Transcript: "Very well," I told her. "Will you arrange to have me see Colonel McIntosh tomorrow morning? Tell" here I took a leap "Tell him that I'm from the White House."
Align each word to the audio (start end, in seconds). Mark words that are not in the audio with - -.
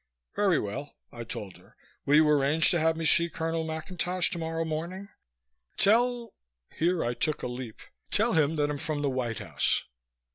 "Very 0.35 0.57
well," 0.57 0.95
I 1.11 1.23
told 1.23 1.57
her. 1.57 1.75
"Will 2.07 2.15
you 2.15 2.27
arrange 2.27 2.71
to 2.71 2.79
have 2.79 2.97
me 2.97 3.05
see 3.05 3.29
Colonel 3.29 3.63
McIntosh 3.63 4.31
tomorrow 4.31 4.65
morning? 4.65 5.09
Tell" 5.77 6.33
here 6.79 7.05
I 7.05 7.13
took 7.13 7.43
a 7.43 7.47
leap 7.47 7.79
"Tell 8.09 8.33
him 8.33 8.55
that 8.55 8.71
I'm 8.71 8.79
from 8.79 9.03
the 9.03 9.11
White 9.11 9.37
House." 9.37 9.83